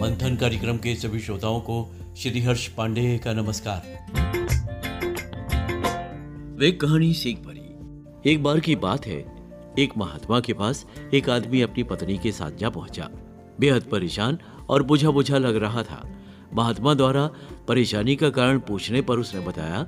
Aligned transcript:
मंथन 0.00 0.36
कार्यक्रम 0.36 0.76
के 0.76 0.94
सभी 0.94 1.20
श्रोताओं 1.20 1.60
को 1.60 1.94
श्री 2.16 2.40
हर्ष 2.40 2.68
पांडे 2.68 3.18
का 3.18 3.32
नमस्कार। 3.32 4.06
वे 6.58 6.72
कहानी 6.72 7.14
सीख 7.14 7.38
पड़ी। 7.38 8.32
एक 8.32 8.42
बार 8.42 8.60
की 8.60 8.76
बात 8.76 9.06
है, 9.06 9.26
एक 9.78 9.98
महात्मा 9.98 10.40
के 10.40 10.52
पास 10.52 10.86
एक 11.14 11.30
आदमी 11.30 11.62
अपनी 11.62 11.82
पत्नी 11.82 12.18
के 12.18 12.32
साथ 12.32 12.50
जा 12.50 12.70
पहुँचा। 12.70 13.10
बेहद 13.60 13.82
परेशान 13.82 14.38
और 14.68 14.82
बुझा 14.82 15.10
बुझा 15.10 15.38
लग 15.38 15.56
रहा 15.56 15.82
था। 15.82 16.10
महात्मा 16.54 16.94
द्वारा 16.94 17.30
परेशानी 17.68 18.16
का 18.16 18.30
कारण 18.30 18.58
पूछने 18.58 19.02
पर 19.02 19.18
उसने 19.18 19.40
बताया, 19.40 19.82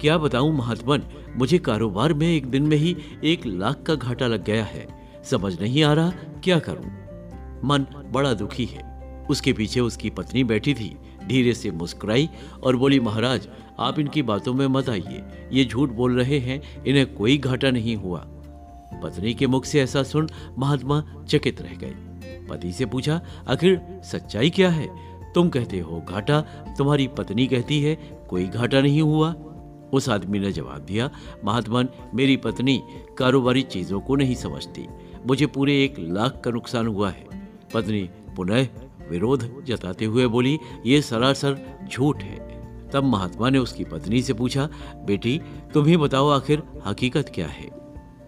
क्या 0.00 0.18
बताऊँ 0.18 0.56
महात्मन, 0.56 1.02
मुझे 1.36 1.58
कारोबार 1.58 2.14
में 2.14 2.28
एक 2.28 2.46
दिन 2.46 2.62
में 2.62 2.76
ही 2.76 2.96
एक 3.24 3.46
लाख 3.46 3.82
का 3.82 3.94
घाटा 3.94 4.26
लग 4.26 4.44
गया 4.44 4.64
है। 4.64 4.86
समझ 5.24 5.60
नहीं 5.60 5.84
आ 5.84 5.92
रहा, 5.92 6.10
क्या 6.44 6.58
करूँ? 6.58 6.86
मन 7.64 7.86
बड़ा 8.12 8.34
दुखी 8.34 8.64
है। 8.64 8.93
उसके 9.30 9.52
पीछे 9.52 9.80
उसकी 9.80 10.10
पत्नी 10.10 10.44
बैठी 10.44 10.74
थी, 10.74 10.96
धीरे 11.26 11.52
से 11.54 11.70
मुस्कुराई 11.70 12.28
और 12.62 12.76
बोली, 12.76 13.00
महाराज, 13.00 13.48
आप 13.78 13.98
इनकी 13.98 14.22
बातों 14.22 14.54
में 14.54 14.66
मत 14.66 14.88
आइए। 14.88 15.22
ये 15.52 15.64
झूठ 15.64 15.90
बोल 15.90 16.18
रहे 16.18 16.38
हैं, 16.38 16.84
इन्हें 16.84 17.14
कोई 17.14 17.38
घाटा 17.38 17.70
नहीं 17.70 17.96
हुआ। 17.96 18.18
पत्नी 19.02 19.34
के 19.34 19.46
मुख 19.46 19.64
से 19.64 19.80
ऐसा 19.80 20.02
सुन 20.02 20.28
महात्मा 20.58 21.02
चकित 21.28 21.62
रह 21.62 21.74
गए 21.76 21.94
पति 22.50 22.72
से 22.72 22.86
पूछा, 22.86 23.20
आखिर 23.48 23.80
सच्चाई 24.04 24.50
क्या 24.50 24.68
है? 24.70 24.88
तुम 25.32 25.48
कहते 25.48 25.78
हो 25.80 26.00
घाटा, 26.00 26.40
तुम्हारी 26.78 27.06
पत्नी 27.08 27.46
कहती 27.46 27.80
है, 27.82 27.94
कोई 28.30 28.46
घाटा 28.46 28.80
नहीं 28.80 29.02
हुआ? 29.02 29.34
उस 29.92 30.08
आदमी 30.08 30.38
ने 30.38 30.52
जवाब 30.52 30.80
दिया 30.80 31.10
महात्मन 31.44 31.88
मेरी 32.14 32.36
पत्नी 32.36 32.82
कारोबारी 33.18 33.62
चीज़ों 33.62 34.00
को 34.00 34.16
नहीं 34.16 34.34
समझती। 34.34 34.86
मुझे 35.26 35.46
पूरे 35.46 35.84
एक 35.84 35.94
लाख 35.98 36.40
का 36.44 36.50
नुकसान 36.50 36.86
हुआ 36.86 37.10
है। 37.10 37.26
पत्नी 37.74 38.08
पुनः 38.36 38.66
विरोध 39.10 39.64
जताते 39.64 40.04
हुए 40.04 40.26
बोली, 40.26 40.58
ये 40.86 41.02
सरासर 41.02 41.78
झूठ 41.90 42.22
है। 42.22 42.54
तब 42.90 43.04
महात्मा 43.04 43.50
ने 43.50 43.58
उसकी 43.58 43.84
पत्नी 43.84 44.22
से 44.22 44.32
पूछा, 44.32 44.68
बेटी, 45.06 45.40
तुम 45.74 45.86
ही 45.86 45.96
बताओ 45.96 46.28
आखिर 46.28 46.62
हकीकत 46.86 47.32
क्या 47.34 47.46
है? 47.46 47.70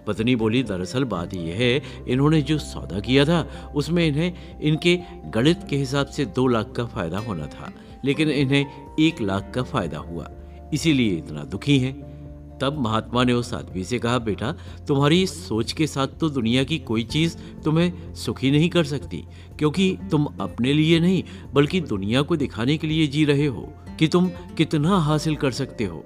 पत्नी 0.07 0.37
बोली, 0.37 0.63
दरअसल 0.63 1.05
बात 1.05 1.35
यह 1.35 1.55
है, 1.55 1.83
इन्होंने 2.09 2.43
जो 2.43 2.59
सौदा 2.59 3.01
किया 3.01 3.25
था, 3.25 3.73
उसमें 3.75 4.07
इन्हें, 4.07 4.61
इनके 4.61 5.01
गणित 5.27 5.59
के 5.71 5.77
हिसाब 5.77 6.07
से 6.07 6.25
दो 6.25 6.47
लाख 6.47 6.73
का 6.73 6.85
फ़ायदा 6.85 7.19
होना 7.19 7.47
था, 7.47 7.73
लेकिन 8.05 8.31
इन्हें 8.31 8.67
एक 9.01 9.21
लाख 9.21 9.53
का 9.55 9.63
फ़ायदा 9.63 9.99
हुआ, 9.99 10.31
इसीलिए 10.75 11.17
इतना 11.17 11.45
दुखी 11.45 11.79
है। 11.79 12.16
तब 12.61 12.79
महात्मा 12.79 13.25
ने 13.25 13.33
उस 13.33 13.53
आदमी 13.55 13.85
से 13.85 13.99
कहा, 13.99 14.19
बेटा, 14.19 14.53
तुम्हारी 14.89 15.27
सोच 15.27 15.73
के 15.73 15.87
साथ 15.87 16.19
तो 16.21 16.29
दुनिया 16.29 16.65
की 16.65 16.79
कोई 16.79 17.05
चीज़ 17.05 17.37
तुम्हें 17.65 18.15
सुखी 18.15 18.51
नहीं 18.51 18.69
कर 18.71 18.85
सकती, 18.85 19.25
क्योंकि 19.59 19.97
तुम 20.11 20.27
अपने 20.41 20.73
लिए 20.73 21.01
नहीं, 21.01 21.23
बल्कि 21.53 21.81
दुनिया 21.81 22.23
को 22.23 22.37
दिखाने 22.37 22.77
के 22.77 22.87
लिए 22.87 23.07
जी 23.07 23.25
रहे 23.25 23.47
हो 23.47 23.69
कि 23.99 24.09
तुम 24.09 24.29
कितना 24.57 24.99
हासिल 24.99 25.37
कर 25.37 25.51
सकते 25.51 25.85
हो। 25.85 26.05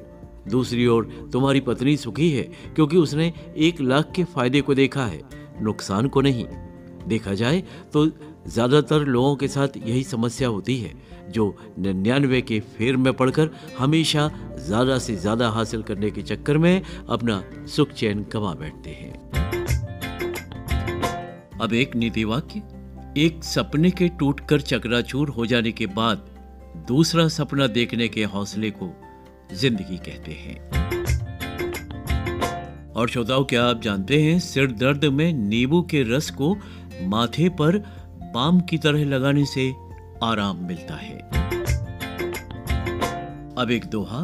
दूसरी 0.49 0.87
ओर, 0.87 1.09
तुम्हारी 1.33 1.61
पत्नी 1.61 1.97
सुखी 1.97 2.31
है, 2.31 2.43
क्योंकि 2.75 2.97
उसने 2.97 3.33
एक 3.57 3.81
लाख 3.81 4.13
के 4.17 4.25
फ़ायदे 4.25 4.61
को 4.61 4.75
देखा 4.75 5.07
है, 5.07 5.23
नुकसान 5.63 6.09
को 6.09 6.21
नहीं। 6.21 6.47
देखा 7.09 7.35
जाए 7.35 7.63
तो 7.93 8.05
ज़्यादातर 8.47 9.05
लोगों 9.07 9.35
के 9.37 9.49
साथ 9.49 9.77
यही 9.77 10.03
समस्या 10.05 10.49
होती 10.49 10.77
है, 10.77 10.93
जो 11.31 11.57
निन्यानवे 11.79 12.41
के 12.43 12.61
फेर 12.61 12.97
में 12.97 13.13
पड़कर 13.13 13.51
हमेशा 13.79 14.31
ज़्यादा 14.59 14.99
से 14.99 15.17
ज़्यादा 15.17 15.49
हासिल 15.49 15.83
करने 15.83 16.11
के 16.11 16.23
चक्कर 16.23 16.59
में 16.59 16.83
अपना 17.09 17.43
सुख 17.67 17.93
चैन 17.93 18.25
कमा 18.25 18.55
बैठते 18.55 18.91
हैं। 18.91 19.13
अब 21.61 21.73
एक 21.75 21.97
नीति 21.97 22.25
वाक्य, 22.25 22.63
एक 23.19 23.45
सपने 23.45 23.91
के 23.91 24.09
टूटकर 24.09 24.61
चकराचूर 24.61 25.29
हो 25.29 25.47
जाने 25.47 25.73
के 25.73 25.87
बाद 25.87 26.27
दूसरा 26.89 27.29
सपना 27.29 27.67
देखने 27.69 28.09
के 28.09 28.25
हौसले 28.25 28.71
को 28.73 28.91
ज़िंदगी 29.53 29.97
कहते 29.99 30.33
हैं। 30.33 30.59
और 32.93 33.09
श्रोताओं, 33.09 33.45
क्या 33.45 33.65
आप 33.65 33.81
जानते 33.83 34.23
हैं, 34.23 34.39
सिर 34.41 34.71
दर्द 34.73 35.05
में 35.05 35.33
नींबू 35.33 35.83
के 35.83 36.03
रस 36.17 36.31
को 36.31 36.55
माथे 37.03 37.49
पर 37.61 37.83
बाम 38.35 38.61
की 38.61 38.79
तरह 38.79 39.05
लगाने 39.05 39.45
से 39.45 39.73
आराम 40.23 40.57
मिलता 40.57 40.95
है। 40.95 41.19
अब 43.59 43.71
एक 43.71 43.85
दोहा, 43.85 44.21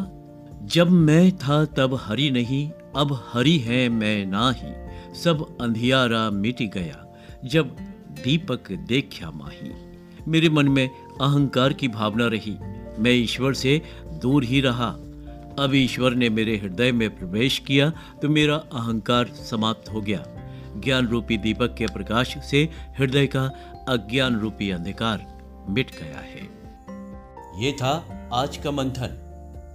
जब 0.63 0.89
मैं 0.89 1.31
था 1.37 1.63
तब 1.65 1.99
हरी 2.03 2.29
नहीं, 2.31 2.69
अब 2.95 3.13
हरी 3.33 3.57
है 3.57 3.87
मैं 3.89 4.25
ना 4.25 4.51
ही। 4.51 4.73
सब 5.13 5.45
अंधियारा 5.61 6.29
मिट 6.29 6.61
गया, 6.73 7.05
जब 7.45 7.75
दीपक 8.23 8.71
देखा 8.87 9.31
माही। 9.31 9.71
मेरे 10.27 10.49
मन 10.49 10.67
में 10.67 10.87
अहंकार 10.87 11.73
की 11.73 11.87
भावना 11.87 12.27
रही, 12.27 12.57
मैं 12.99 13.11
ईश्वर 13.11 13.53
से 13.53 13.81
दूर 14.21 14.43
ही 14.43 14.61
रहा। 14.61 14.89
अब 15.59 15.71
ईश्वर 15.73 16.13
ने 16.13 16.29
मेरे 16.29 16.57
हृदय 16.57 16.91
में 16.91 17.09
प्रवेश 17.17 17.57
किया 17.59 17.89
तो 18.21 18.29
मेरा 18.29 18.55
अहंकार 18.55 19.27
समाप्त 19.27 19.89
हो 19.89 20.01
गया। 20.01 20.25
ज्ञान 20.83 21.07
रूपी 21.07 21.37
दीपक 21.37 21.75
के 21.77 21.85
प्रकाश 21.85 22.37
से 22.37 22.69
हृदय 22.99 23.27
का 23.27 23.45
अज्ञान 23.89 24.39
रूपी 24.39 24.71
अंधकार 24.71 25.37
मिट 25.69 25.91
गया 25.91 26.19
है। 26.19 26.57
ये 27.63 27.71
था 27.71 28.29
आज 28.33 28.57
का 28.57 28.71
मंथन। 28.71 29.23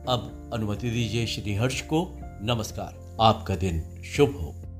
अब 0.09 0.51
अनुमति 0.55 0.91
दीजिए 0.91 1.27
श्री 1.27 1.55
हर्ष 1.55 1.81
को। 1.81 2.19
नमस्कार। 2.23 3.17
आपका 3.21 3.57
दिन 3.57 4.03
शुभ 4.03 4.29
हो। 4.29 4.72